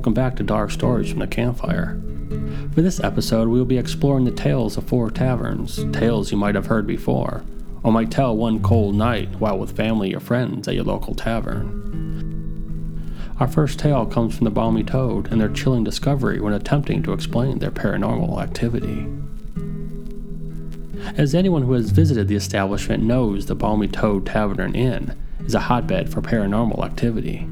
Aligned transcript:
Welcome 0.00 0.14
back 0.14 0.36
to 0.36 0.42
Dark 0.42 0.70
Stories 0.70 1.10
from 1.10 1.18
the 1.18 1.26
Campfire. 1.26 2.00
For 2.72 2.80
this 2.80 3.00
episode, 3.00 3.48
we 3.48 3.58
will 3.58 3.66
be 3.66 3.76
exploring 3.76 4.24
the 4.24 4.30
tales 4.30 4.78
of 4.78 4.88
four 4.88 5.10
taverns, 5.10 5.84
tales 5.92 6.32
you 6.32 6.38
might 6.38 6.54
have 6.54 6.68
heard 6.68 6.86
before, 6.86 7.44
or 7.82 7.92
might 7.92 8.10
tell 8.10 8.34
one 8.34 8.62
cold 8.62 8.94
night 8.94 9.28
while 9.38 9.58
with 9.58 9.76
family 9.76 10.14
or 10.14 10.20
friends 10.20 10.66
at 10.66 10.74
your 10.74 10.84
local 10.84 11.14
tavern. 11.14 11.68
Our 13.38 13.46
first 13.46 13.78
tale 13.78 14.06
comes 14.06 14.34
from 14.34 14.46
the 14.46 14.50
Balmy 14.50 14.84
Toad 14.84 15.30
and 15.30 15.38
their 15.38 15.50
chilling 15.50 15.84
discovery 15.84 16.40
when 16.40 16.54
attempting 16.54 17.02
to 17.02 17.12
explain 17.12 17.58
their 17.58 17.70
paranormal 17.70 18.42
activity. 18.42 19.06
As 21.18 21.34
anyone 21.34 21.64
who 21.64 21.74
has 21.74 21.90
visited 21.90 22.26
the 22.26 22.36
establishment 22.36 23.02
knows, 23.02 23.44
the 23.44 23.54
Balmy 23.54 23.86
Toad 23.86 24.24
Tavern 24.24 24.60
and 24.60 24.74
Inn 24.74 25.14
is 25.44 25.54
a 25.54 25.60
hotbed 25.60 26.10
for 26.10 26.22
paranormal 26.22 26.82
activity. 26.86 27.46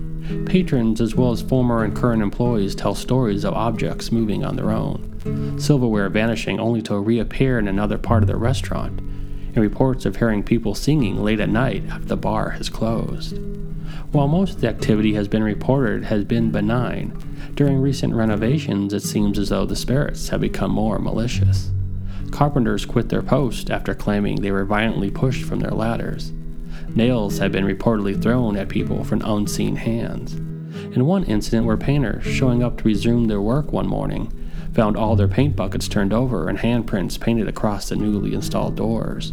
Patrons, 0.47 1.01
as 1.01 1.15
well 1.15 1.33
as 1.33 1.43
former 1.43 1.85
and 1.85 1.97
current 1.97 2.23
employees, 2.23 2.75
tell 2.75 2.95
stories 2.95 3.45
of 3.45 3.55
objects 3.55 4.13
moving 4.13 4.45
on 4.45 4.57
their 4.57 4.71
own, 4.71 5.59
silverware 5.59 6.09
vanishing 6.09 6.61
only 6.61 6.83
to 6.83 6.99
reappear 6.99 7.59
in 7.59 7.69
another 7.69 7.99
part 7.99 8.23
of 8.23 8.27
the 8.27 8.37
restaurant, 8.37 9.01
and 9.01 9.59
reports 9.59 10.05
of 10.05 10.17
hearing 10.17 10.43
people 10.43 10.75
singing 10.75 11.23
late 11.23 11.41
at 11.41 11.49
night 11.49 11.83
after 11.91 12.07
the 12.07 12.17
bar 12.17 12.51
has 12.51 12.69
closed. 12.69 13.39
While 14.13 14.29
most 14.29 14.57
of 14.57 14.61
the 14.61 14.69
activity 14.69 15.15
has 15.15 15.29
been 15.29 15.43
reported 15.43 16.05
has 16.05 16.25
been 16.25 16.51
benign, 16.51 17.17
during 17.55 17.79
recent 17.81 18.15
renovations 18.15 18.93
it 18.93 19.03
seems 19.03 19.39
as 19.39 19.49
though 19.49 19.67
the 19.67 19.77
spirits 19.77 20.29
have 20.29 20.41
become 20.41 20.71
more 20.71 20.99
malicious. 20.99 21.71
Carpenters 22.31 22.85
quit 22.85 23.09
their 23.09 23.23
post 23.23 23.71
after 23.71 23.95
claiming 23.95 24.41
they 24.41 24.53
were 24.53 24.65
violently 24.65 25.11
pushed 25.11 25.45
from 25.45 25.61
their 25.61 25.71
ladders. 25.71 26.33
Nails 26.95 27.39
had 27.39 27.53
been 27.53 27.65
reportedly 27.65 28.21
thrown 28.21 28.57
at 28.57 28.69
people 28.69 29.05
from 29.05 29.23
unseen 29.25 29.77
hands. 29.77 30.35
In 30.95 31.07
one 31.07 31.25
incident 31.25 31.67
where 31.67 31.77
painters, 31.77 32.25
showing 32.25 32.63
up 32.63 32.79
to 32.79 32.85
resume 32.85 33.27
their 33.27 33.41
work 33.41 33.73
one 33.73 33.87
morning, 33.87 34.33
found 34.73 34.97
all 34.97 35.17
their 35.17 35.29
paint 35.29 35.57
buckets 35.57 35.89
turned 35.89 36.13
over 36.13 36.49
and 36.49 36.59
handprints 36.59 37.19
painted 37.19 37.49
across 37.49 37.89
the 37.89 37.97
newly 37.97 38.35
installed 38.35 38.77
doors. 38.77 39.33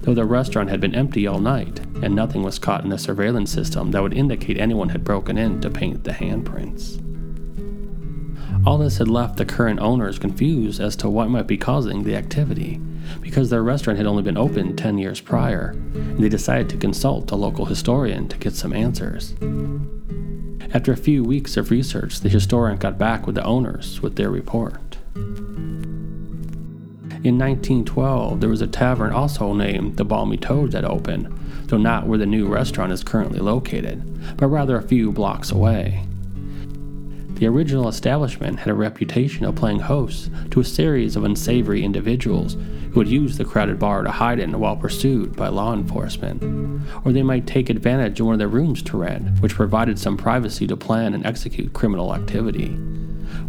Though 0.00 0.14
the 0.14 0.24
restaurant 0.24 0.70
had 0.70 0.80
been 0.80 0.94
empty 0.94 1.26
all 1.26 1.40
night, 1.40 1.80
and 2.02 2.14
nothing 2.14 2.42
was 2.42 2.58
caught 2.58 2.84
in 2.84 2.90
the 2.90 2.98
surveillance 2.98 3.50
system 3.50 3.90
that 3.90 4.02
would 4.02 4.14
indicate 4.14 4.58
anyone 4.58 4.90
had 4.90 5.04
broken 5.04 5.36
in 5.36 5.60
to 5.60 5.70
paint 5.70 6.04
the 6.04 6.12
handprints. 6.12 7.00
All 8.66 8.78
this 8.78 8.96
had 8.96 9.08
left 9.08 9.36
the 9.36 9.44
current 9.44 9.78
owners 9.80 10.18
confused 10.18 10.80
as 10.80 10.96
to 10.96 11.10
what 11.10 11.28
might 11.28 11.46
be 11.46 11.58
causing 11.58 12.02
the 12.02 12.16
activity, 12.16 12.80
because 13.20 13.50
their 13.50 13.62
restaurant 13.62 13.98
had 13.98 14.06
only 14.06 14.22
been 14.22 14.38
open 14.38 14.74
10 14.74 14.96
years 14.96 15.20
prior, 15.20 15.74
and 15.94 16.18
they 16.18 16.30
decided 16.30 16.70
to 16.70 16.78
consult 16.78 17.30
a 17.30 17.36
local 17.36 17.66
historian 17.66 18.26
to 18.28 18.38
get 18.38 18.54
some 18.54 18.72
answers. 18.72 19.34
After 20.72 20.92
a 20.92 20.96
few 20.96 21.22
weeks 21.22 21.58
of 21.58 21.70
research, 21.70 22.20
the 22.20 22.30
historian 22.30 22.78
got 22.78 22.96
back 22.96 23.26
with 23.26 23.34
the 23.34 23.44
owners 23.44 24.00
with 24.00 24.16
their 24.16 24.30
report. 24.30 24.96
In 27.22 27.38
1912, 27.38 28.40
there 28.40 28.48
was 28.48 28.62
a 28.62 28.66
tavern 28.66 29.12
also 29.12 29.52
named 29.52 29.98
the 29.98 30.06
Balmy 30.06 30.38
Toad 30.38 30.72
that 30.72 30.86
opened, 30.86 31.28
though 31.66 31.76
not 31.76 32.06
where 32.06 32.18
the 32.18 32.24
new 32.24 32.48
restaurant 32.48 32.92
is 32.92 33.04
currently 33.04 33.40
located, 33.40 34.36
but 34.38 34.48
rather 34.48 34.78
a 34.78 34.82
few 34.82 35.12
blocks 35.12 35.50
away. 35.50 36.06
The 37.34 37.46
original 37.46 37.88
establishment 37.88 38.60
had 38.60 38.68
a 38.68 38.74
reputation 38.74 39.44
of 39.44 39.56
playing 39.56 39.80
host 39.80 40.30
to 40.52 40.60
a 40.60 40.64
series 40.64 41.16
of 41.16 41.24
unsavory 41.24 41.82
individuals 41.82 42.54
who 42.54 43.00
would 43.00 43.08
use 43.08 43.36
the 43.36 43.44
crowded 43.44 43.80
bar 43.80 44.04
to 44.04 44.10
hide 44.10 44.38
in 44.38 44.58
while 44.60 44.76
pursued 44.76 45.34
by 45.34 45.48
law 45.48 45.74
enforcement. 45.74 46.42
Or 47.04 47.12
they 47.12 47.24
might 47.24 47.46
take 47.46 47.70
advantage 47.70 48.20
of 48.20 48.26
one 48.26 48.34
of 48.34 48.38
their 48.38 48.46
rooms 48.46 48.82
to 48.84 48.96
rent, 48.96 49.40
which 49.40 49.54
provided 49.54 49.98
some 49.98 50.16
privacy 50.16 50.68
to 50.68 50.76
plan 50.76 51.12
and 51.12 51.26
execute 51.26 51.72
criminal 51.72 52.14
activity. 52.14 52.68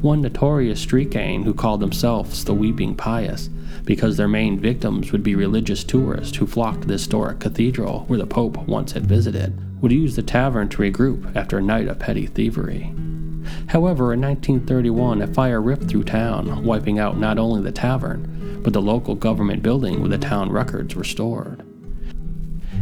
One 0.01 0.21
notorious 0.21 0.79
street 0.79 1.11
gang 1.11 1.43
who 1.43 1.53
called 1.53 1.79
themselves 1.79 2.43
the 2.43 2.55
Weeping 2.55 2.95
Pious 2.95 3.49
because 3.83 4.17
their 4.17 4.27
main 4.27 4.59
victims 4.59 5.11
would 5.11 5.21
be 5.21 5.35
religious 5.35 5.83
tourists 5.83 6.37
who 6.37 6.47
flocked 6.47 6.81
to 6.81 6.87
the 6.87 6.93
historic 6.93 7.39
cathedral 7.39 8.05
where 8.07 8.17
the 8.17 8.25
Pope 8.25 8.57
once 8.67 8.93
had 8.93 9.05
visited, 9.05 9.53
would 9.81 9.91
use 9.91 10.15
the 10.15 10.23
tavern 10.23 10.69
to 10.69 10.77
regroup 10.77 11.35
after 11.35 11.59
a 11.59 11.61
night 11.61 11.87
of 11.87 11.99
petty 11.99 12.25
thievery. 12.25 12.91
However, 13.75 14.13
in 14.13 14.21
1931, 14.21 15.21
a 15.21 15.27
fire 15.27 15.61
ripped 15.61 15.89
through 15.89 16.05
town, 16.05 16.63
wiping 16.63 16.97
out 16.97 17.17
not 17.17 17.37
only 17.37 17.61
the 17.61 17.73
tavern, 17.73 18.61
but 18.63 18.71
the 18.71 18.81
local 18.81 19.15
government 19.15 19.63
building 19.63 19.99
where 19.99 20.07
the 20.07 20.17
town 20.17 20.49
records 20.49 20.95
were 20.95 21.03
stored. 21.03 21.61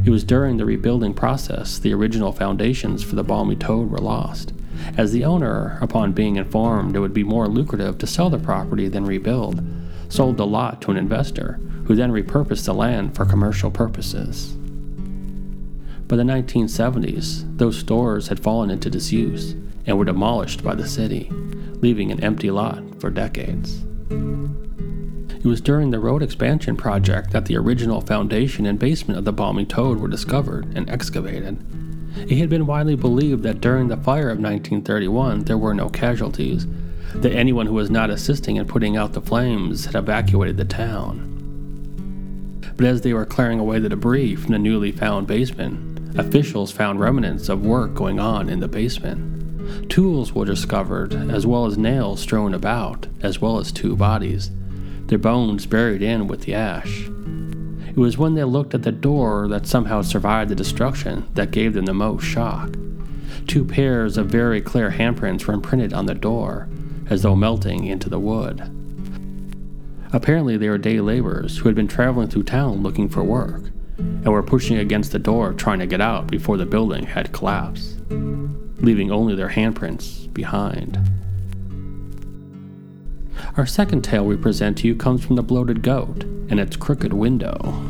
It 0.05 0.11
was 0.11 0.23
during 0.23 0.57
the 0.57 0.65
rebuilding 0.65 1.15
process 1.15 1.79
the 1.79 1.95
original 1.95 2.31
foundations 2.31 3.01
for 3.01 3.15
the 3.15 3.23
Balmy 3.23 3.55
Toad 3.55 3.89
were 3.89 3.97
lost, 3.97 4.53
as 4.95 5.11
the 5.11 5.25
owner, 5.25 5.79
upon 5.81 6.11
being 6.11 6.35
informed 6.35 6.95
it 6.95 6.99
would 6.99 7.11
be 7.11 7.23
more 7.23 7.47
lucrative 7.47 7.97
to 7.97 8.05
sell 8.05 8.29
the 8.29 8.37
property 8.37 8.87
than 8.87 9.03
rebuild, 9.03 9.65
sold 10.09 10.37
the 10.37 10.45
lot 10.45 10.79
to 10.83 10.91
an 10.91 10.97
investor 10.97 11.53
who 11.85 11.95
then 11.95 12.11
repurposed 12.11 12.65
the 12.65 12.73
land 12.75 13.15
for 13.15 13.25
commercial 13.25 13.71
purposes. 13.71 14.51
By 16.07 16.17
the 16.17 16.23
1970s, 16.23 17.57
those 17.57 17.79
stores 17.79 18.27
had 18.27 18.39
fallen 18.39 18.69
into 18.69 18.91
disuse, 18.91 19.55
and 19.85 19.97
were 19.97 20.05
demolished 20.05 20.63
by 20.63 20.75
the 20.75 20.87
city, 20.87 21.29
leaving 21.81 22.11
an 22.11 22.23
empty 22.23 22.51
lot 22.51 22.83
for 22.99 23.09
decades. 23.09 23.83
It 24.09 25.45
was 25.45 25.59
during 25.59 25.91
the 25.91 25.99
road 25.99 26.23
expansion 26.23 26.77
project 26.77 27.31
that 27.31 27.45
the 27.45 27.57
original 27.57 27.99
foundation 27.99 28.65
and 28.65 28.79
basement 28.79 29.17
of 29.17 29.25
the 29.25 29.33
Balmy 29.33 29.65
Toad 29.65 29.99
were 29.99 30.07
discovered 30.07 30.65
and 30.77 30.89
excavated. 30.89 31.61
It 32.15 32.37
had 32.37 32.49
been 32.49 32.65
widely 32.65 32.95
believed 32.95 33.43
that 33.43 33.59
during 33.59 33.89
the 33.89 33.97
fire 33.97 34.29
of 34.29 34.39
1931 34.39 35.43
there 35.45 35.57
were 35.57 35.73
no 35.73 35.89
casualties, 35.89 36.65
that 37.15 37.33
anyone 37.33 37.65
who 37.65 37.73
was 37.73 37.89
not 37.89 38.09
assisting 38.09 38.55
in 38.55 38.65
putting 38.67 38.95
out 38.95 39.13
the 39.13 39.21
flames 39.21 39.85
had 39.85 39.95
evacuated 39.95 40.55
the 40.57 40.65
town. 40.65 41.29
But 42.77 42.85
as 42.85 43.01
they 43.01 43.13
were 43.13 43.25
clearing 43.25 43.59
away 43.59 43.79
the 43.79 43.89
debris 43.89 44.35
from 44.35 44.53
the 44.53 44.59
newly 44.59 44.91
found 44.91 45.27
basement, 45.27 46.17
officials 46.17 46.71
found 46.71 46.99
remnants 46.99 47.49
of 47.49 47.65
work 47.65 47.93
going 47.93 48.19
on 48.19 48.47
in 48.49 48.61
the 48.61 48.67
basement. 48.67 49.32
Tools 49.89 50.33
were 50.33 50.45
discovered, 50.45 51.13
as 51.13 51.45
well 51.45 51.65
as 51.65 51.77
nails 51.77 52.21
strewn 52.21 52.53
about, 52.53 53.07
as 53.21 53.39
well 53.39 53.59
as 53.59 53.71
two 53.71 53.95
bodies, 53.95 54.51
their 55.07 55.17
bones 55.17 55.65
buried 55.65 56.01
in 56.01 56.27
with 56.27 56.41
the 56.41 56.53
ash. 56.53 57.07
It 57.87 57.97
was 57.97 58.17
when 58.17 58.33
they 58.33 58.43
looked 58.43 58.73
at 58.73 58.83
the 58.83 58.91
door 58.91 59.47
that 59.49 59.67
somehow 59.67 60.01
survived 60.01 60.49
the 60.49 60.55
destruction 60.55 61.27
that 61.35 61.51
gave 61.51 61.73
them 61.73 61.85
the 61.85 61.93
most 61.93 62.23
shock. 62.23 62.75
Two 63.45 63.63
pairs 63.63 64.17
of 64.17 64.27
very 64.27 64.61
clear 64.61 64.89
handprints 64.89 65.45
were 65.45 65.53
imprinted 65.53 65.93
on 65.93 66.07
the 66.07 66.15
door, 66.15 66.67
as 67.09 67.21
though 67.21 67.35
melting 67.35 67.85
into 67.85 68.09
the 68.09 68.19
wood. 68.19 68.61
Apparently, 70.11 70.57
they 70.57 70.69
were 70.69 70.77
day 70.77 70.99
laborers 70.99 71.57
who 71.57 71.69
had 71.69 71.75
been 71.75 71.87
traveling 71.87 72.29
through 72.29 72.43
town 72.43 72.81
looking 72.81 73.09
for 73.09 73.23
work, 73.23 73.61
and 73.97 74.27
were 74.27 74.41
pushing 74.41 74.77
against 74.77 75.11
the 75.11 75.19
door 75.19 75.53
trying 75.53 75.79
to 75.79 75.87
get 75.87 76.01
out 76.01 76.27
before 76.27 76.57
the 76.57 76.65
building 76.65 77.05
had 77.05 77.31
collapsed 77.31 77.99
leaving 78.83 79.11
only 79.11 79.33
their 79.33 79.49
handprints 79.49 80.31
behind. 80.33 80.99
Our 83.57 83.65
second 83.65 84.03
tale 84.03 84.25
we 84.25 84.35
present 84.35 84.77
to 84.79 84.87
you 84.87 84.95
comes 84.95 85.25
from 85.25 85.35
The 85.35 85.43
Bloated 85.43 85.81
Goat 85.81 86.23
and 86.23 86.59
its 86.59 86.75
crooked 86.75 87.13
window. 87.13 87.89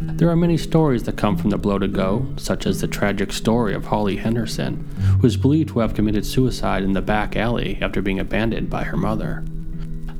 There 0.00 0.28
are 0.28 0.36
many 0.36 0.56
stories 0.56 1.04
that 1.04 1.16
come 1.16 1.36
from 1.36 1.50
the 1.50 1.58
bloated 1.58 1.92
goat, 1.94 2.38
such 2.38 2.66
as 2.66 2.80
the 2.80 2.86
tragic 2.86 3.32
story 3.32 3.74
of 3.74 3.86
Holly 3.86 4.16
Henderson, 4.16 4.88
who 5.20 5.26
is 5.26 5.36
believed 5.36 5.70
to 5.70 5.80
have 5.80 5.94
committed 5.94 6.26
suicide 6.26 6.82
in 6.82 6.92
the 6.92 7.00
back 7.00 7.34
alley 7.36 7.78
after 7.80 8.02
being 8.02 8.20
abandoned 8.20 8.68
by 8.68 8.84
her 8.84 8.96
mother. 8.96 9.44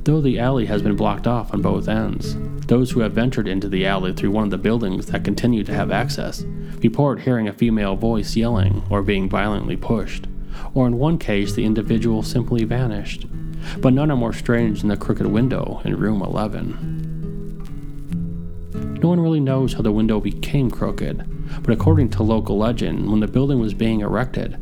Though 0.03 0.19
the 0.19 0.37
alley 0.37 0.65
has 0.65 0.81
been 0.81 0.97
blocked 0.97 1.27
off 1.27 1.53
on 1.53 1.61
both 1.61 1.87
ends, 1.87 2.35
those 2.67 2.91
who 2.91 2.99
have 2.99 3.13
ventured 3.13 3.47
into 3.47 3.69
the 3.69 3.85
alley 3.85 4.11
through 4.11 4.31
one 4.31 4.43
of 4.43 4.49
the 4.49 4.57
buildings 4.57 5.05
that 5.05 5.23
continue 5.23 5.63
to 5.63 5.73
have 5.73 5.91
access 5.91 6.43
report 6.83 7.21
hearing 7.21 7.47
a 7.47 7.53
female 7.53 7.95
voice 7.95 8.35
yelling 8.35 8.83
or 8.89 9.01
being 9.01 9.29
violently 9.29 9.77
pushed, 9.77 10.27
or 10.73 10.85
in 10.87 10.97
one 10.97 11.17
case, 11.17 11.53
the 11.53 11.63
individual 11.63 12.21
simply 12.21 12.65
vanished. 12.65 13.25
But 13.79 13.93
none 13.93 14.11
are 14.11 14.17
more 14.17 14.33
strange 14.33 14.81
than 14.81 14.89
the 14.89 14.97
crooked 14.97 15.27
window 15.27 15.81
in 15.85 15.97
room 15.97 16.21
11. 16.21 16.99
No 19.01 19.07
one 19.07 19.21
really 19.21 19.39
knows 19.39 19.71
how 19.71 19.81
the 19.81 19.93
window 19.93 20.19
became 20.19 20.69
crooked, 20.69 21.25
but 21.61 21.73
according 21.73 22.09
to 22.09 22.23
local 22.23 22.57
legend, 22.57 23.09
when 23.09 23.21
the 23.21 23.27
building 23.27 23.59
was 23.59 23.73
being 23.73 24.01
erected, 24.01 24.57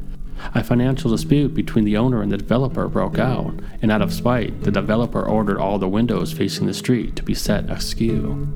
a 0.54 0.64
financial 0.64 1.12
dispute 1.12 1.54
between 1.54 1.86
the 1.86 1.98
owner 1.98 2.22
and 2.22 2.32
the 2.32 2.38
developer 2.38 2.88
broke 2.88 3.20
out, 3.20 3.54
and 3.82 3.92
out 3.92 4.02
of 4.02 4.14
spite, 4.14 4.64
the 4.64 4.72
developer 4.72 5.22
ordered 5.22 5.60
all 5.60 5.80
the 5.80 5.88
windows 5.88 6.34
facing 6.34 6.68
the 6.68 6.74
street 6.74 7.16
to 7.16 7.24
be 7.24 7.34
set 7.34 7.70
askew. 7.70 8.48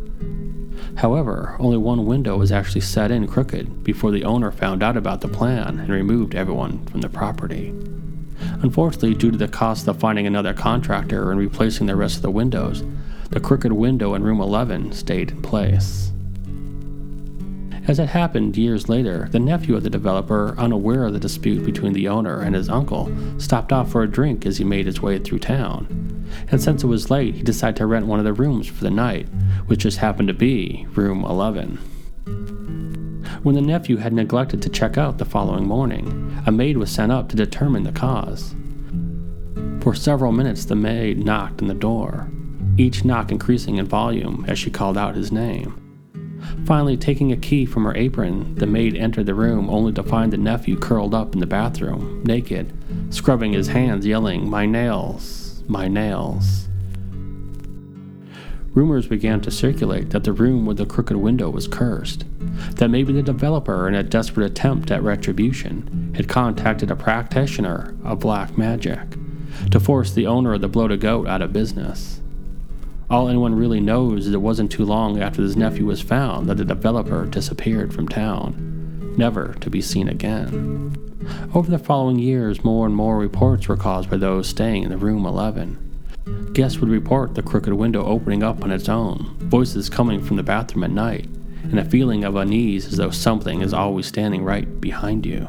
However, 0.96 1.56
only 1.60 1.78
one 1.78 2.06
window 2.06 2.38
was 2.38 2.52
actually 2.52 2.82
set 2.82 3.12
in 3.12 3.28
crooked 3.28 3.84
before 3.84 4.12
the 4.12 4.24
owner 4.24 4.52
found 4.52 4.82
out 4.82 4.96
about 4.96 5.22
the 5.22 5.28
plan 5.28 5.80
and 5.80 5.90
removed 5.90 6.36
everyone 6.36 6.86
from 6.86 7.02
the 7.02 7.10
property. 7.10 7.74
Unfortunately, 8.62 9.14
due 9.14 9.32
to 9.32 9.38
the 9.38 9.48
cost 9.48 9.88
of 9.88 10.00
finding 10.00 10.28
another 10.28 10.54
contractor 10.54 11.32
and 11.32 11.40
replacing 11.40 11.88
the 11.88 11.96
rest 11.96 12.18
of 12.18 12.22
the 12.22 12.32
windows, 12.32 12.84
the 13.30 13.40
crooked 13.40 13.74
window 13.74 14.14
in 14.14 14.24
room 14.24 14.40
11 14.40 14.92
stayed 14.92 15.32
in 15.32 15.42
place. 15.42 16.12
As 17.88 18.00
it 18.00 18.10
happened 18.10 18.58
years 18.58 18.90
later, 18.90 19.28
the 19.30 19.40
nephew 19.40 19.76
of 19.76 19.84
the 19.84 19.92
developer, 19.92 20.56
unaware 20.58 21.06
of 21.06 21.14
the 21.14 21.20
dispute 21.20 21.64
between 21.64 21.94
the 21.94 22.08
owner 22.08 22.42
and 22.42 22.56
his 22.56 22.68
uncle, 22.68 23.16
stopped 23.38 23.72
off 23.72 23.92
for 23.92 24.02
a 24.02 24.10
drink 24.10 24.48
as 24.48 24.58
he 24.58 24.64
made 24.64 24.88
his 24.88 25.04
way 25.04 25.20
through 25.20 25.38
town. 25.38 26.26
And 26.50 26.60
since 26.60 26.84
it 26.84 26.88
was 26.88 27.12
late, 27.12 27.36
he 27.36 27.44
decided 27.44 27.76
to 27.76 27.86
rent 27.86 28.08
one 28.08 28.18
of 28.18 28.26
the 28.26 28.34
rooms 28.34 28.66
for 28.66 28.84
the 28.84 28.90
night, 28.90 29.28
which 29.68 29.82
just 29.82 30.00
happened 30.00 30.30
to 30.30 30.34
be 30.34 30.88
room 30.96 31.24
11. 31.24 31.78
When 33.44 33.54
the 33.54 33.62
nephew 33.62 33.98
had 33.98 34.14
neglected 34.14 34.64
to 34.64 34.70
check 34.70 34.98
out 34.98 35.20
the 35.20 35.26
following 35.26 35.68
morning, 35.68 36.42
a 36.48 36.52
maid 36.52 36.78
was 36.78 36.90
sent 36.90 37.12
up 37.12 37.30
to 37.30 37.36
determine 37.36 37.84
the 37.84 37.92
cause. 37.92 38.56
For 39.82 39.94
several 39.94 40.32
minutes, 40.32 40.66
the 40.66 40.76
maid 40.76 41.24
knocked 41.24 41.62
on 41.62 41.68
the 41.68 41.76
door, 41.76 42.32
each 42.80 43.06
knock 43.06 43.32
increasing 43.32 43.78
in 43.78 43.86
volume 43.86 44.44
as 44.48 44.58
she 44.58 44.72
called 44.72 44.98
out 44.98 45.14
his 45.14 45.32
name. 45.32 45.85
Finally, 46.66 46.98
taking 46.98 47.32
a 47.32 47.38
key 47.38 47.66
from 47.66 47.84
her 47.84 47.96
apron, 47.96 48.56
the 48.56 48.66
maid 48.66 48.96
entered 48.96 49.26
the 49.26 49.34
room 49.34 49.70
only 49.70 49.94
to 49.94 50.04
find 50.04 50.32
the 50.32 50.38
nephew 50.38 50.78
curled 50.78 51.14
up 51.14 51.34
in 51.34 51.40
the 51.40 51.46
bathroom, 51.46 52.24
naked, 52.24 52.74
scrubbing 53.14 53.54
his 53.54 53.68
hands, 53.68 54.06
yelling, 54.06 54.50
My 54.50 54.66
nails, 54.66 55.64
my 55.68 55.88
nails. 55.88 56.68
Rumors 58.74 59.08
began 59.08 59.40
to 59.40 59.52
circulate 59.52 60.10
that 60.10 60.26
the 60.26 60.34
room 60.34 60.66
with 60.66 60.76
the 60.78 60.86
crooked 60.86 61.16
window 61.16 61.50
was 61.50 61.66
cursed, 61.66 62.26
that 62.76 62.90
maybe 62.90 63.14
the 63.14 63.24
developer, 63.24 63.88
in 63.88 63.96
a 63.96 64.04
desperate 64.04 64.46
attempt 64.46 64.92
at 64.92 65.02
retribution, 65.02 66.14
had 66.16 66.28
contacted 66.28 66.92
a 66.92 66.96
practitioner 66.96 67.96
of 68.04 68.20
black 68.20 68.58
magic 68.58 69.00
to 69.72 69.80
force 69.80 70.12
the 70.12 70.28
owner 70.28 70.54
of 70.54 70.62
the 70.62 70.68
bloated 70.68 71.00
goat 71.00 71.26
out 71.26 71.42
of 71.42 71.54
business. 71.54 72.20
All 73.08 73.28
anyone 73.28 73.54
really 73.54 73.80
knows 73.80 74.26
is 74.26 74.34
it 74.34 74.42
wasn't 74.42 74.72
too 74.72 74.84
long 74.84 75.22
after 75.22 75.44
his 75.44 75.56
nephew 75.56 75.86
was 75.86 76.02
found 76.02 76.48
that 76.50 76.58
the 76.58 76.66
developer 76.66 77.28
disappeared 77.28 77.94
from 77.94 78.08
town, 78.08 79.14
never 79.16 79.54
to 79.62 79.70
be 79.70 79.80
seen 79.80 80.08
again. 80.08 80.96
Over 81.54 81.70
the 81.70 81.78
following 81.78 82.18
years, 82.18 82.64
more 82.64 82.88
and 82.88 82.96
more 82.96 83.20
reports 83.20 83.68
were 83.68 83.78
caused 83.78 84.10
by 84.10 84.18
those 84.18 84.48
staying 84.48 84.84
in 84.84 84.90
the 84.90 84.98
room 84.98 85.26
11. 85.26 86.52
Guests 86.54 86.80
would 86.80 86.90
report 86.90 87.36
the 87.36 87.44
crooked 87.44 87.74
window 87.74 88.04
opening 88.04 88.42
up 88.42 88.64
on 88.64 88.72
its 88.72 88.90
own, 88.90 89.36
voices 89.40 89.88
coming 89.88 90.24
from 90.24 90.38
the 90.38 90.44
bathroom 90.44 90.84
at 90.84 90.92
night, 90.92 91.26
and 91.64 91.80
a 91.80 91.86
feeling 91.86 92.24
of 92.24 92.36
unease 92.36 92.88
as 92.88 92.98
though 92.98 93.12
something 93.12 93.62
is 93.62 93.74
always 93.74 94.08
standing 94.08 94.44
right 94.44 94.82
behind 94.82 95.28
you. 95.28 95.48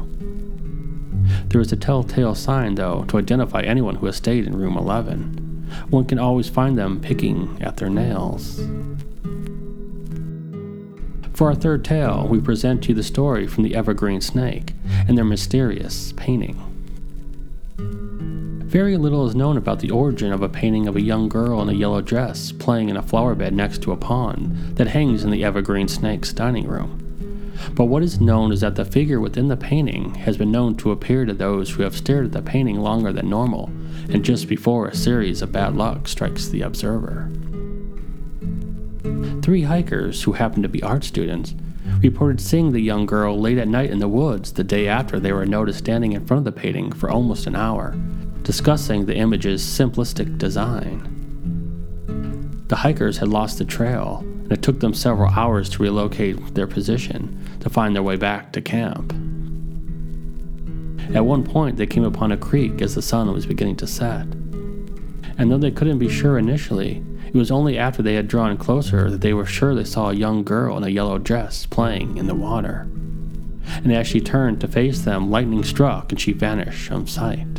There 1.47 1.61
is 1.61 1.71
a 1.71 1.75
telltale 1.75 2.35
sign, 2.35 2.75
though, 2.75 3.03
to 3.05 3.17
identify 3.17 3.61
anyone 3.61 3.95
who 3.95 4.05
has 4.05 4.15
stayed 4.15 4.45
in 4.45 4.57
room 4.57 4.77
11 4.77 5.36
one 5.89 6.05
can 6.05 6.19
always 6.19 6.49
find 6.49 6.77
them 6.77 6.99
picking 6.99 7.57
at 7.61 7.77
their 7.77 7.89
nails. 7.89 8.61
For 11.33 11.47
our 11.47 11.55
third 11.55 11.85
tale, 11.85 12.27
we 12.27 12.39
present 12.39 12.83
to 12.83 12.89
you 12.89 12.95
the 12.95 13.03
story 13.03 13.45
from 13.45 13.63
the 13.63 13.75
Evergreen 13.75 14.21
Snake 14.21 14.73
and 15.07 15.17
their 15.17 15.23
mysterious 15.23 16.11
painting. 16.13 16.63
Very 17.77 18.97
little 18.97 19.25
is 19.25 19.35
known 19.35 19.55
about 19.55 19.79
the 19.79 19.91
origin 19.91 20.33
of 20.33 20.41
a 20.41 20.49
painting 20.49 20.87
of 20.87 20.95
a 20.95 21.01
young 21.01 21.29
girl 21.29 21.61
in 21.61 21.69
a 21.69 21.73
yellow 21.73 22.01
dress 22.01 22.51
playing 22.51 22.89
in 22.89 22.97
a 22.97 23.01
flower 23.01 23.33
bed 23.33 23.53
next 23.53 23.81
to 23.83 23.91
a 23.91 23.97
pond 23.97 24.77
that 24.77 24.87
hangs 24.87 25.23
in 25.23 25.31
the 25.31 25.43
Evergreen 25.43 25.87
Snake's 25.87 26.33
dining 26.33 26.67
room. 26.67 27.06
But 27.73 27.85
what 27.85 28.03
is 28.03 28.19
known 28.19 28.51
is 28.51 28.61
that 28.61 28.75
the 28.75 28.85
figure 28.85 29.19
within 29.19 29.47
the 29.47 29.57
painting 29.57 30.15
has 30.15 30.37
been 30.37 30.51
known 30.51 30.75
to 30.77 30.91
appear 30.91 31.25
to 31.25 31.33
those 31.33 31.71
who 31.71 31.83
have 31.83 31.95
stared 31.95 32.25
at 32.25 32.31
the 32.31 32.41
painting 32.41 32.79
longer 32.79 33.11
than 33.11 33.29
normal 33.29 33.71
and 34.09 34.23
just 34.23 34.47
before 34.47 34.87
a 34.87 34.95
series 34.95 35.41
of 35.41 35.51
bad 35.51 35.75
luck 35.75 36.07
strikes 36.07 36.47
the 36.47 36.61
observer. 36.61 37.31
Three 39.41 39.63
hikers, 39.63 40.23
who 40.23 40.33
happened 40.33 40.63
to 40.63 40.69
be 40.69 40.83
art 40.83 41.03
students, 41.03 41.55
reported 42.01 42.41
seeing 42.41 42.71
the 42.71 42.81
young 42.81 43.05
girl 43.05 43.39
late 43.39 43.57
at 43.57 43.67
night 43.67 43.89
in 43.89 43.99
the 43.99 44.07
woods 44.07 44.53
the 44.53 44.63
day 44.63 44.87
after 44.87 45.19
they 45.19 45.31
were 45.31 45.45
noticed 45.45 45.79
standing 45.79 46.13
in 46.13 46.25
front 46.25 46.45
of 46.45 46.53
the 46.53 46.59
painting 46.59 46.91
for 46.91 47.09
almost 47.09 47.47
an 47.47 47.55
hour, 47.55 47.95
discussing 48.43 49.05
the 49.05 49.15
image's 49.15 49.63
simplistic 49.63 50.37
design. 50.37 51.13
The 52.67 52.75
hikers 52.75 53.17
had 53.17 53.29
lost 53.29 53.57
the 53.57 53.65
trail, 53.65 54.25
and 54.47 54.57
it 54.57 54.61
took 54.61 54.79
them 54.79 54.93
several 54.93 55.29
hours 55.33 55.67
to 55.67 55.83
relocate 55.83 56.55
their 56.55 56.67
position 56.67 57.37
to 57.59 57.69
find 57.69 57.93
their 57.93 58.01
way 58.01 58.15
back 58.15 58.53
to 58.53 58.61
camp. 58.61 59.11
At 61.13 61.25
one 61.25 61.43
point, 61.43 61.75
they 61.75 61.85
came 61.85 62.05
upon 62.05 62.31
a 62.31 62.37
creek 62.37 62.81
as 62.81 62.95
the 62.95 63.01
sun 63.01 63.29
was 63.33 63.45
beginning 63.45 63.75
to 63.77 63.87
set. 63.87 64.25
And 65.37 65.51
though 65.51 65.57
they 65.57 65.71
couldn't 65.71 65.99
be 65.99 66.07
sure 66.07 66.37
initially, 66.37 67.03
it 67.25 67.35
was 67.35 67.51
only 67.51 67.77
after 67.77 68.01
they 68.01 68.13
had 68.13 68.29
drawn 68.29 68.55
closer 68.55 69.11
that 69.11 69.19
they 69.19 69.33
were 69.33 69.45
sure 69.45 69.75
they 69.75 69.83
saw 69.83 70.11
a 70.11 70.15
young 70.15 70.45
girl 70.45 70.77
in 70.77 70.85
a 70.85 70.89
yellow 70.89 71.17
dress 71.17 71.65
playing 71.65 72.17
in 72.17 72.27
the 72.27 72.35
water. 72.35 72.87
And 73.65 73.91
as 73.91 74.07
she 74.07 74.21
turned 74.21 74.61
to 74.61 74.69
face 74.69 75.01
them, 75.01 75.29
lightning 75.29 75.65
struck 75.65 76.13
and 76.13 76.21
she 76.21 76.31
vanished 76.31 76.87
from 76.87 77.05
sight. 77.05 77.55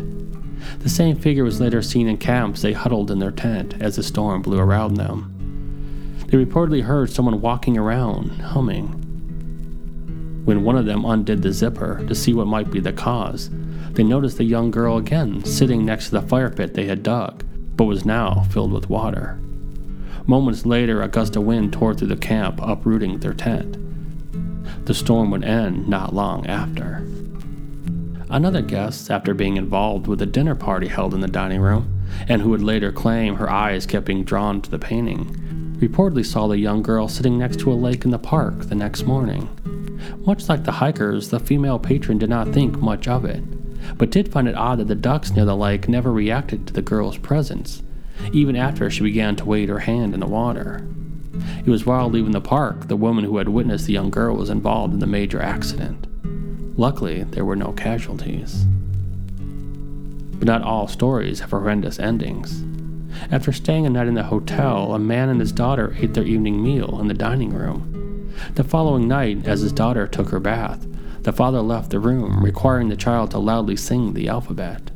The 0.79 0.88
same 0.88 1.17
figure 1.17 1.44
was 1.44 1.61
later 1.61 1.82
seen 1.82 2.08
in 2.08 2.17
camps 2.17 2.62
they 2.62 2.73
huddled 2.73 3.11
in 3.11 3.19
their 3.19 3.31
tent 3.31 3.75
as 3.79 3.96
the 3.96 4.02
storm 4.02 4.40
blew 4.40 4.58
around 4.58 4.94
them. 4.94 5.38
They 6.28 6.36
reportedly 6.36 6.82
heard 6.82 7.10
someone 7.10 7.40
walking 7.40 7.78
around, 7.78 8.42
humming. 8.42 8.88
When 10.44 10.62
one 10.62 10.76
of 10.76 10.84
them 10.84 11.06
undid 11.06 11.40
the 11.40 11.52
zipper 11.52 12.04
to 12.06 12.14
see 12.14 12.34
what 12.34 12.46
might 12.46 12.70
be 12.70 12.80
the 12.80 12.92
cause, 12.92 13.48
they 13.92 14.02
noticed 14.02 14.36
the 14.36 14.44
young 14.44 14.70
girl 14.70 14.98
again 14.98 15.42
sitting 15.44 15.86
next 15.86 16.06
to 16.06 16.10
the 16.12 16.22
fire 16.22 16.50
pit 16.50 16.75
they 16.75 16.84
had 16.84 17.02
dug, 17.02 17.44
but 17.76 17.84
was 17.84 18.04
now 18.04 18.44
filled 18.50 18.72
with 18.72 18.90
water. 18.90 19.38
Moments 20.26 20.66
later, 20.66 21.00
a 21.00 21.08
gust 21.08 21.34
of 21.36 21.44
wind 21.44 21.72
tore 21.72 21.94
through 21.94 22.08
the 22.08 22.16
camp, 22.16 22.60
uprooting 22.62 23.20
their 23.20 23.32
tent. 23.32 23.78
The 24.84 24.92
storm 24.92 25.30
would 25.30 25.44
end 25.44 25.88
not 25.88 26.14
long 26.14 26.46
after. 26.46 27.06
Another 28.28 28.60
guest, 28.60 29.10
after 29.10 29.32
being 29.32 29.56
involved 29.56 30.06
with 30.06 30.20
a 30.20 30.26
dinner 30.26 30.54
party 30.54 30.88
held 30.88 31.14
in 31.14 31.20
the 31.20 31.28
dining 31.28 31.62
room, 31.62 32.02
and 32.28 32.42
who 32.42 32.50
would 32.50 32.62
later 32.62 32.92
claim 32.92 33.36
her 33.36 33.48
eyes 33.48 33.86
kept 33.86 34.04
being 34.04 34.25
drawn 34.25 34.60
to 34.60 34.70
the 34.70 34.78
painting, 34.78 35.48
reportedly 35.78 36.26
saw 36.26 36.46
the 36.46 36.58
young 36.58 36.82
girl 36.82 37.08
sitting 37.08 37.38
next 37.38 37.61
to 37.61 37.73
a 37.73 37.75
lake 37.75 38.04
in 38.04 38.11
the 38.11 38.18
park 38.18 38.64
the 38.64 38.75
next 38.75 39.04
morning. 39.04 39.49
Much 40.26 40.49
like 40.49 40.64
the 40.64 40.73
hikers, 40.73 41.30
the 41.30 41.40
female 41.40 41.78
patron 41.78 42.18
did 42.18 42.28
not 42.28 42.49
think 42.49 42.78
much 42.78 43.08
of 43.08 43.25
it, 43.25 43.42
but 43.97 44.11
did 44.11 44.30
find 44.30 44.49
it 44.49 44.56
odd 44.56 44.78
that 44.78 44.88
the 44.88 44.94
ducks 44.94 45.30
near 45.30 45.44
the 45.44 45.56
lake 45.56 45.88
never 45.88 46.12
reacted 46.12 46.66
to 46.66 46.73
the 46.73 46.82
girl's 46.82 47.18
presence, 47.18 47.82
even 48.32 48.56
after 48.56 48.90
she 48.90 49.02
began 49.02 49.37
to 49.37 49.44
wade 49.44 49.68
her 49.68 49.80
hand 49.80 50.14
in 50.14 50.20
the 50.20 50.26
water. 50.26 50.87
It 51.64 51.70
was 51.70 51.87
while 51.87 52.11
leaving 52.11 52.32
the 52.32 52.40
park 52.40 52.88
the 52.88 52.97
woman 52.97 53.25
who 53.25 53.38
had 53.38 53.49
witnessed 53.49 53.87
the 53.87 53.92
young 53.92 54.11
girl 54.11 54.37
was 54.37 54.50
involved 54.50 54.94
in 54.94 55.00
the 55.00 55.06
major 55.06 55.40
accident. 55.40 56.06
Luckily, 56.76 57.25
there 57.25 57.44
were 57.44 57.56
no 57.56 57.73
casualties. 57.73 58.64
But 60.38 60.47
not 60.47 60.62
all 60.62 60.88
stories 60.88 61.40
have 61.40 61.50
horrendous 61.50 61.99
endings. 61.99 62.64
After 63.31 63.53
staying 63.53 63.87
a 63.87 63.91
night 63.91 64.09
in 64.09 64.15
the 64.15 64.25
hotel, 64.25 64.95
a 64.95 64.99
man 64.99 65.29
and 65.29 65.41
his 65.41 65.53
daughter 65.53 65.97
ate 65.99 66.15
their 66.15 66.25
evening 66.25 66.62
meal 66.62 66.99
in 67.00 67.09
the 67.09 67.15
dining 67.15 67.50
room. 67.50 68.33
The 68.55 68.65
following 68.65 69.09
night, 69.09 69.47
as 69.47 69.61
his 69.61 69.73
daughter 69.73 70.07
took 70.07 70.29
her 70.29 70.41
bath, 70.41 70.87
the 71.23 71.33
father 71.33 71.61
left 71.61 71.91
the 71.91 72.00
room, 72.00 72.43
requiring 72.43 72.88
the 72.88 72.97
child 72.97 73.31
to 73.33 73.38
loudly 73.38 73.77
sing 73.77 74.15
the 74.15 74.29
alphabet. 74.29 74.91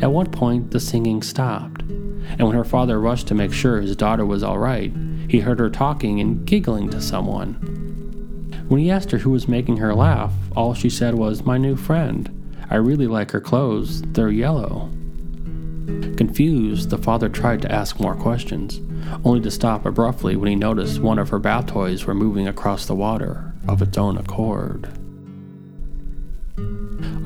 At 0.00 0.12
one 0.12 0.30
point, 0.30 0.70
the 0.70 0.80
singing 0.80 1.22
stopped, 1.22 1.80
and 1.82 2.42
when 2.42 2.56
her 2.56 2.64
father 2.64 3.00
rushed 3.00 3.26
to 3.28 3.34
make 3.34 3.52
sure 3.52 3.80
his 3.80 3.96
daughter 3.96 4.26
was 4.26 4.42
all 4.42 4.58
right, 4.58 4.92
he 5.28 5.40
heard 5.40 5.58
her 5.58 5.70
talking 5.70 6.20
and 6.20 6.46
giggling 6.46 6.90
to 6.90 7.00
someone. 7.00 7.54
When 8.68 8.80
he 8.80 8.90
asked 8.90 9.10
her 9.12 9.18
who 9.18 9.30
was 9.30 9.48
making 9.48 9.78
her 9.78 9.94
laugh, 9.94 10.32
all 10.54 10.74
she 10.74 10.90
said 10.90 11.14
was, 11.14 11.44
My 11.44 11.56
new 11.56 11.76
friend. 11.76 12.32
I 12.68 12.76
really 12.76 13.06
like 13.06 13.30
her 13.30 13.40
clothes, 13.40 14.02
they're 14.02 14.30
yellow. 14.30 14.90
Confused, 16.16 16.90
the 16.90 16.98
father 16.98 17.28
tried 17.28 17.62
to 17.62 17.70
ask 17.70 18.00
more 18.00 18.14
questions, 18.14 18.80
only 19.24 19.40
to 19.42 19.50
stop 19.50 19.84
abruptly 19.84 20.34
when 20.34 20.48
he 20.48 20.56
noticed 20.56 20.98
one 21.00 21.18
of 21.18 21.28
her 21.28 21.38
bath 21.38 21.66
toys 21.66 22.06
were 22.06 22.14
moving 22.14 22.48
across 22.48 22.86
the 22.86 22.94
water 22.94 23.52
of 23.68 23.82
its 23.82 23.98
own 23.98 24.16
accord. 24.16 24.88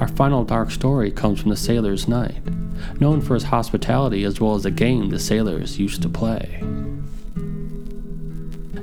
Our 0.00 0.09
final 0.09 0.45
dark 0.45 0.71
story 0.71 1.11
comes 1.11 1.40
from 1.40 1.50
the 1.50 1.57
Sailor's 1.57 2.09
Night, 2.09 2.43
known 2.99 3.21
for 3.21 3.35
his 3.35 3.45
hospitality 3.45 4.25
as 4.25 4.40
well 4.40 4.55
as 4.55 4.64
a 4.64 4.71
game 4.71 5.11
the 5.11 5.19
sailors 5.19 5.79
used 5.79 6.02
to 6.02 6.09
play. 6.09 6.61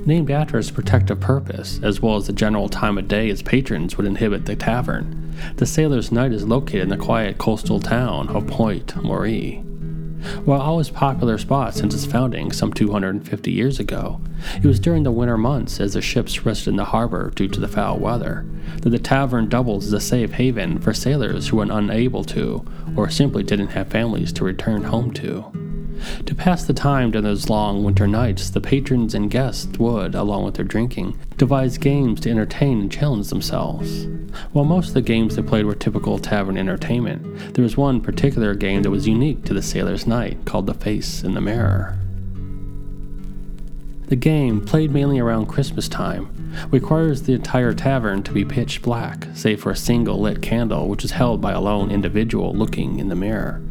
Named 0.06 0.30
after 0.30 0.58
its 0.58 0.70
protective 0.70 1.20
purpose, 1.20 1.80
as 1.82 2.00
well 2.00 2.16
as 2.16 2.26
the 2.26 2.32
general 2.32 2.68
time 2.68 2.96
of 2.96 3.08
day 3.08 3.28
its 3.28 3.42
patrons 3.42 3.96
would 3.96 4.06
inhabit 4.06 4.46
the 4.46 4.56
tavern, 4.56 5.34
the 5.56 5.66
Sailor's 5.66 6.10
Night 6.10 6.32
is 6.32 6.46
located 6.46 6.82
in 6.82 6.88
the 6.88 6.96
quiet 6.96 7.36
coastal 7.36 7.78
town 7.78 8.28
of 8.28 8.46
Point 8.46 8.94
Moree. 9.02 9.67
While 10.44 10.60
always 10.60 10.90
popular 10.90 11.38
spot 11.38 11.74
since 11.74 11.94
its 11.94 12.04
founding 12.04 12.52
some 12.52 12.72
250 12.72 13.50
years 13.50 13.78
ago, 13.78 14.20
it 14.56 14.64
was 14.64 14.80
during 14.80 15.02
the 15.02 15.12
winter 15.12 15.38
months 15.38 15.80
as 15.80 15.94
the 15.94 16.02
ships 16.02 16.44
rested 16.44 16.70
in 16.70 16.76
the 16.76 16.86
harbor 16.86 17.30
due 17.34 17.48
to 17.48 17.60
the 17.60 17.68
foul 17.68 17.98
weather 17.98 18.44
that 18.82 18.90
the 18.90 18.98
tavern 18.98 19.48
doubled 19.48 19.82
as 19.82 19.92
a 19.92 20.00
safe 20.00 20.32
haven 20.32 20.78
for 20.78 20.92
sailors 20.92 21.48
who 21.48 21.56
were 21.56 21.66
unable 21.70 22.24
to 22.24 22.64
or 22.96 23.08
simply 23.08 23.42
didn't 23.42 23.68
have 23.68 23.88
families 23.88 24.32
to 24.32 24.44
return 24.44 24.84
home 24.84 25.12
to. 25.12 25.67
To 26.26 26.34
pass 26.34 26.64
the 26.64 26.72
time 26.72 27.10
during 27.10 27.24
those 27.24 27.48
long 27.48 27.84
winter 27.84 28.06
nights, 28.06 28.50
the 28.50 28.60
patrons 28.60 29.14
and 29.14 29.30
guests 29.30 29.78
would, 29.78 30.14
along 30.14 30.44
with 30.44 30.54
their 30.54 30.64
drinking, 30.64 31.18
devise 31.36 31.78
games 31.78 32.20
to 32.20 32.30
entertain 32.30 32.80
and 32.80 32.92
challenge 32.92 33.28
themselves. 33.28 34.06
While 34.52 34.64
most 34.64 34.88
of 34.88 34.94
the 34.94 35.02
games 35.02 35.36
they 35.36 35.42
played 35.42 35.64
were 35.64 35.74
typical 35.74 36.18
tavern 36.18 36.56
entertainment, 36.56 37.54
there 37.54 37.62
was 37.62 37.76
one 37.76 38.00
particular 38.00 38.54
game 38.54 38.82
that 38.82 38.90
was 38.90 39.08
unique 39.08 39.44
to 39.44 39.54
the 39.54 39.62
Sailor's 39.62 40.06
Night 40.06 40.44
called 40.44 40.66
The 40.66 40.74
Face 40.74 41.22
in 41.24 41.34
the 41.34 41.40
Mirror. 41.40 41.98
The 44.06 44.16
game, 44.16 44.64
played 44.64 44.90
mainly 44.90 45.18
around 45.18 45.46
Christmas 45.46 45.86
time, 45.86 46.30
requires 46.70 47.22
the 47.22 47.34
entire 47.34 47.74
tavern 47.74 48.22
to 48.22 48.32
be 48.32 48.44
pitch 48.44 48.80
black, 48.80 49.26
save 49.34 49.60
for 49.60 49.70
a 49.70 49.76
single 49.76 50.18
lit 50.18 50.40
candle 50.40 50.88
which 50.88 51.04
is 51.04 51.10
held 51.10 51.42
by 51.42 51.52
a 51.52 51.60
lone 51.60 51.90
individual 51.90 52.54
looking 52.54 52.98
in 52.98 53.08
the 53.08 53.14
mirror 53.14 53.62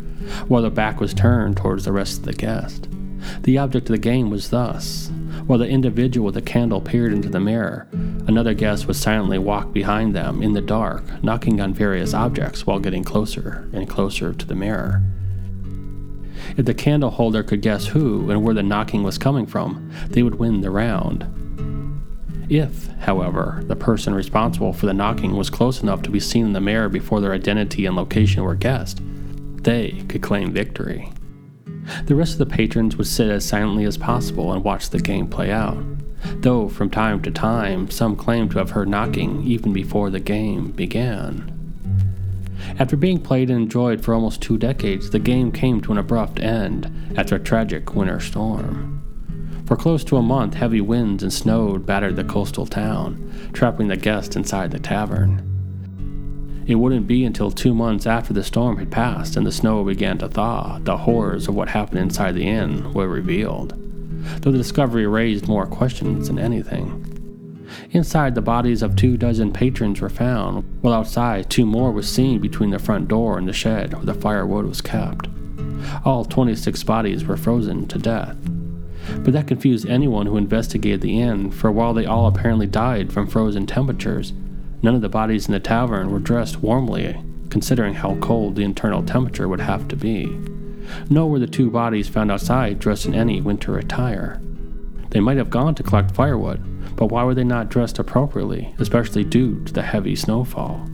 while 0.48 0.62
their 0.62 0.72
back 0.72 1.00
was 1.00 1.14
turned 1.14 1.58
towards 1.58 1.86
the 1.86 1.92
rest 1.92 2.20
of 2.20 2.26
the 2.26 2.34
guest. 2.34 2.88
The 3.44 3.58
object 3.58 3.90
of 3.90 3.94
the 3.94 3.98
game 3.98 4.30
was 4.30 4.50
thus 4.50 5.12
while 5.48 5.60
the 5.60 5.68
individual 5.68 6.26
with 6.26 6.36
the 6.36 6.42
candle 6.42 6.82
peered 6.82 7.14
into 7.14 7.30
the 7.30 7.40
mirror, 7.40 7.88
another 8.28 8.54
guest 8.54 8.86
would 8.86 8.98
silently 8.98 9.38
walk 9.38 9.72
behind 9.72 10.14
them 10.14 10.44
in 10.44 10.52
the 10.52 10.62
dark, 10.62 11.24
knocking 11.24 11.62
on 11.62 11.74
various 11.74 12.14
objects 12.14 12.68
while 12.68 12.80
getting 12.80 13.04
closer 13.04 13.70
and 13.72 13.88
closer 13.88 14.34
to 14.34 14.46
the 14.46 14.56
mirror. 14.56 15.02
If 16.58 16.66
the 16.66 16.74
candle 16.74 17.12
holder 17.12 17.44
could 17.44 17.62
guess 17.62 17.88
who 17.88 18.30
and 18.30 18.44
where 18.44 18.54
the 18.54 18.64
knocking 18.64 19.04
was 19.04 19.18
coming 19.18 19.46
from, 19.46 19.90
they 20.10 20.22
would 20.22 20.36
win 20.36 20.60
the 20.60 20.72
round. 20.72 21.26
If, 22.50 22.88
however, 23.00 23.62
the 23.68 23.76
person 23.76 24.14
responsible 24.14 24.74
for 24.74 24.86
the 24.86 24.94
knocking 24.94 25.36
was 25.36 25.50
close 25.50 25.82
enough 25.82 26.02
to 26.04 26.10
be 26.10 26.20
seen 26.20 26.46
in 26.46 26.54
the 26.54 26.62
mirror 26.62 26.90
before 26.90 27.22
their 27.22 27.34
identity 27.34 27.86
and 27.86 27.96
location 27.96 28.44
were 28.44 28.56
guessed, 28.56 29.02
they 29.68 29.92
could 30.08 30.22
claim 30.22 30.54
victory. 30.54 31.12
The 32.06 32.16
rest 32.16 32.32
of 32.32 32.40
the 32.40 32.56
patrons 32.56 32.96
would 32.96 33.06
sit 33.06 33.30
as 33.30 33.44
silently 33.44 33.84
as 33.84 33.98
possible 33.98 34.54
and 34.54 34.64
watch 34.64 34.90
the 34.90 35.00
game 35.00 35.28
play 35.28 35.52
out, 35.52 35.84
though 36.38 36.70
from 36.70 36.90
time 36.90 37.22
to 37.24 37.32
time 37.32 37.90
some 37.90 38.16
claimed 38.16 38.52
to 38.52 38.60
have 38.60 38.70
heard 38.70 38.88
knocking 38.88 39.44
even 39.44 39.74
before 39.74 40.10
the 40.10 40.22
game 40.22 40.72
began. 40.72 41.54
After 42.80 42.96
being 42.96 43.20
played 43.20 43.50
and 43.50 43.64
enjoyed 43.64 44.02
for 44.02 44.14
almost 44.14 44.42
two 44.42 44.58
decades, 44.58 45.10
the 45.10 45.20
game 45.20 45.52
came 45.52 45.82
to 45.82 45.92
an 45.92 45.98
abrupt 45.98 46.40
end 46.40 46.90
after 47.18 47.36
a 47.36 47.40
tragic 47.40 47.94
winter 47.94 48.22
storm. 48.22 49.04
For 49.66 49.76
close 49.76 50.06
to 50.06 50.16
a 50.16 50.22
month, 50.22 50.54
heavy 50.54 50.80
winds 50.80 51.24
and 51.24 51.34
snow 51.34 51.78
battered 51.78 52.16
the 52.16 52.24
coastal 52.24 52.68
town, 52.68 53.52
trapping 53.52 53.90
the 53.90 53.98
guests 53.98 54.38
inside 54.38 54.72
the 54.72 54.80
tavern. 54.80 55.57
It 56.68 56.76
wouldn't 56.76 57.08
be 57.08 57.24
until 57.24 57.50
two 57.50 57.74
months 57.74 58.06
after 58.06 58.34
the 58.34 58.44
storm 58.44 58.78
had 58.78 58.92
passed 58.92 59.38
and 59.38 59.48
the 59.48 59.54
snow 59.54 59.86
began 59.86 60.18
to 60.18 60.28
thaw 60.28 60.74
that 60.74 60.84
the 60.84 60.98
horrors 60.98 61.48
of 61.48 61.56
what 61.56 61.70
happened 61.70 62.02
inside 62.02 62.36
the 62.36 62.46
inn 62.46 62.94
were 62.94 63.08
revealed, 63.08 63.74
though 64.42 64.52
the 64.52 64.58
discovery 64.58 65.08
raised 65.08 65.48
more 65.48 65.66
questions 65.66 66.28
than 66.28 66.38
anything. 66.38 67.14
Inside, 67.92 68.36
the 68.36 68.42
bodies 68.42 68.82
of 68.82 68.98
two 68.98 69.16
dozen 69.16 69.54
patrons 69.54 70.02
were 70.02 70.10
found, 70.10 70.66
while 70.82 70.94
outside, 70.94 71.50
two 71.50 71.66
more 71.66 71.92
were 71.92 72.04
seen 72.04 72.42
between 72.42 72.72
the 72.72 72.80
front 72.80 73.08
door 73.08 73.38
and 73.38 73.48
the 73.48 73.54
shed 73.54 73.94
where 73.94 74.06
the 74.06 74.14
firewood 74.14 74.66
was 74.66 74.82
kept. 74.82 75.28
All 76.04 76.26
26 76.26 76.84
bodies 76.84 77.24
were 77.24 77.38
frozen 77.38 77.88
to 77.88 77.98
death. 77.98 78.36
But 79.24 79.32
that 79.34 79.48
confused 79.48 79.88
anyone 79.88 80.26
who 80.26 80.36
investigated 80.36 81.00
the 81.00 81.22
inn, 81.22 81.50
for 81.50 81.72
while 81.72 81.94
they 81.94 82.06
all 82.06 82.28
apparently 82.28 82.68
died 82.68 83.14
from 83.14 83.28
frozen 83.28 83.66
temperatures, 83.66 84.34
None 84.82 84.96
of 84.96 85.02
the 85.02 85.10
bodies 85.10 85.48
in 85.48 85.54
the 85.54 85.60
tavern 85.60 86.12
were 86.12 86.20
dressed 86.20 86.62
warmly, 86.62 87.20
considering 87.50 87.96
how 87.96 88.16
cold 88.18 88.56
the 88.56 88.64
internal 88.64 89.04
temperature 89.04 89.48
would 89.48 89.62
have 89.62 89.88
to 89.88 89.96
be. 89.96 90.26
Nor 91.10 91.30
were 91.30 91.40
the 91.40 91.48
two 91.48 91.70
bodies 91.70 92.08
found 92.08 92.32
outside 92.32 92.80
dressed 92.80 93.06
in 93.06 93.16
any 93.16 93.42
winter 93.42 93.78
attire. 93.78 94.40
They 95.10 95.20
might 95.20 95.38
have 95.38 95.50
gone 95.50 95.76
to 95.76 95.84
collect 95.84 96.12
firewood, 96.12 96.62
but 96.96 97.08
why 97.08 97.24
were 97.24 97.36
they 97.36 97.44
not 97.44 97.70
dressed 97.70 98.00
appropriately, 98.00 98.74
especially 98.78 99.24
due 99.24 99.64
to 99.66 99.74
the 99.74 99.82
heavy 99.82 100.16
snowfall? 100.16 100.88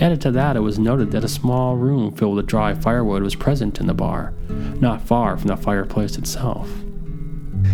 Added 0.00 0.20
to 0.22 0.30
that, 0.32 0.56
it 0.56 0.60
was 0.60 0.78
noted 0.78 1.10
that 1.12 1.24
a 1.24 1.28
small 1.28 1.76
room 1.76 2.12
filled 2.12 2.36
with 2.36 2.46
dry 2.46 2.74
firewood 2.74 3.22
was 3.22 3.34
present 3.34 3.80
in 3.80 3.86
the 3.86 3.94
bar, 3.94 4.32
not 4.80 5.02
far 5.02 5.36
from 5.36 5.48
the 5.48 5.56
fireplace 5.56 6.16
itself. 6.16 6.70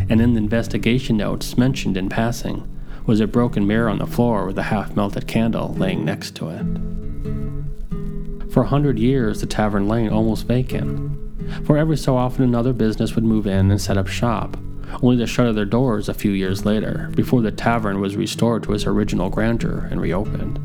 And 0.09 0.21
in 0.21 0.35
the 0.35 0.39
investigation 0.39 1.17
notes 1.17 1.57
mentioned 1.57 1.97
in 1.97 2.09
passing, 2.09 2.69
was 3.07 3.21
a 3.21 3.27
broken 3.27 3.67
mirror 3.67 3.89
on 3.89 3.99
the 3.99 4.07
floor 4.07 4.47
with 4.47 4.59
a 4.59 4.65
half 4.65 4.97
melted 4.97 5.27
candle 5.27 5.75
laying 5.75 6.05
next 6.05 6.35
to 6.37 6.49
it. 6.49 6.65
For 8.53 8.63
a 8.63 8.69
hundred 8.69 8.99
years, 8.99 9.41
the 9.41 9.47
tavern 9.47 9.89
lay 9.89 10.09
almost 10.09 10.47
vacant, 10.47 11.19
for 11.67 11.77
every 11.77 11.97
so 11.97 12.17
often 12.17 12.45
another 12.45 12.73
business 12.73 13.15
would 13.15 13.25
move 13.25 13.47
in 13.47 13.71
and 13.71 13.81
set 13.81 13.99
up 13.99 14.07
shop, 14.07 14.57
only 15.03 15.17
to 15.19 15.27
shutter 15.27 15.53
their 15.53 15.65
doors 15.65 16.09
a 16.09 16.15
few 16.15 16.31
years 16.31 16.65
later, 16.65 17.11
before 17.15 17.43
the 17.43 17.51
tavern 17.51 18.01
was 18.01 18.17
restored 18.17 18.63
to 18.63 18.73
its 18.73 18.87
original 18.87 19.29
grandeur 19.29 19.89
and 19.91 20.01
reopened. 20.01 20.59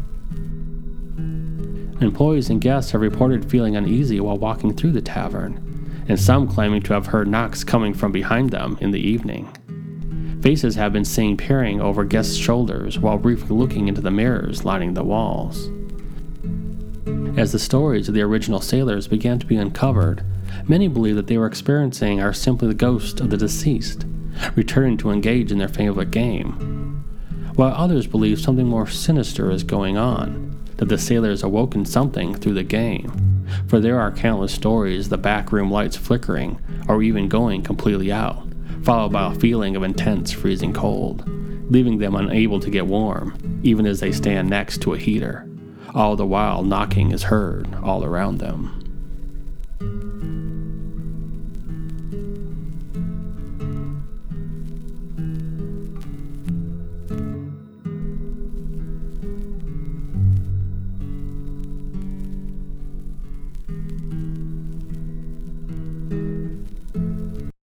Employees 2.01 2.49
and 2.49 2.61
guests 2.61 2.91
have 2.91 3.01
reported 3.01 3.49
feeling 3.49 3.75
uneasy 3.75 4.19
while 4.21 4.37
walking 4.37 4.73
through 4.73 4.93
the 4.93 5.01
tavern, 5.01 6.05
and 6.07 6.19
some 6.19 6.47
claiming 6.47 6.81
to 6.83 6.93
have 6.93 7.07
heard 7.07 7.27
knocks 7.27 7.63
coming 7.63 7.93
from 7.93 8.11
behind 8.11 8.51
them 8.51 8.77
in 8.79 8.91
the 8.91 9.01
evening. 9.01 9.51
Faces 10.41 10.75
have 10.75 10.93
been 10.93 11.03
seen 11.03 11.35
peering 11.35 11.81
over 11.81 12.05
guests' 12.05 12.37
shoulders 12.37 12.97
while 12.97 13.17
briefly 13.17 13.57
looking 13.57 13.89
into 13.89 13.99
the 13.99 14.09
mirrors 14.09 14.63
lining 14.63 14.93
the 14.93 15.03
walls. 15.03 15.69
As 17.37 17.51
the 17.51 17.59
stories 17.59 18.07
of 18.07 18.13
the 18.13 18.21
original 18.21 18.61
sailors 18.61 19.07
began 19.07 19.39
to 19.39 19.45
be 19.45 19.57
uncovered, 19.57 20.23
many 20.65 20.87
believe 20.87 21.17
that 21.17 21.27
they 21.27 21.37
were 21.37 21.45
experiencing 21.45 22.21
are 22.21 22.31
simply 22.31 22.69
the 22.69 22.73
ghost 22.73 23.19
of 23.19 23.29
the 23.29 23.37
deceased, 23.37 24.05
returning 24.55 24.95
to 24.97 25.11
engage 25.11 25.51
in 25.51 25.57
their 25.57 25.67
favorite 25.67 26.11
game. 26.11 27.03
While 27.55 27.73
others 27.73 28.07
believe 28.07 28.39
something 28.39 28.65
more 28.67 28.87
sinister 28.87 29.51
is 29.51 29.63
going 29.63 29.97
on, 29.97 30.57
that 30.77 30.87
the 30.87 30.97
sailors 30.97 31.43
awoken 31.43 31.85
something 31.85 32.33
through 32.33 32.53
the 32.53 32.63
game, 32.63 33.45
for 33.67 33.81
there 33.81 33.99
are 33.99 34.11
countless 34.11 34.53
stories 34.53 35.07
of 35.07 35.09
the 35.09 35.17
backroom 35.17 35.69
lights 35.69 35.97
flickering 35.97 36.59
or 36.87 37.03
even 37.03 37.27
going 37.27 37.61
completely 37.61 38.09
out 38.09 38.48
followed 38.83 39.11
by 39.11 39.31
a 39.31 39.35
feeling 39.39 39.75
of 39.75 39.83
intense 39.83 40.31
freezing 40.31 40.73
cold, 40.73 41.23
leaving 41.71 41.97
them 41.97 42.15
unable 42.15 42.59
to 42.59 42.69
get 42.69 42.87
warm, 42.87 43.37
even 43.63 43.85
as 43.85 43.99
they 43.99 44.11
stand 44.11 44.49
next 44.49 44.81
to 44.81 44.93
a 44.93 44.97
heater. 44.97 45.47
All 45.93 46.15
the 46.15 46.25
while, 46.25 46.63
knocking 46.63 47.11
is 47.11 47.23
heard 47.23 47.67
all 47.83 48.03
around 48.03 48.37
them. 48.37 48.78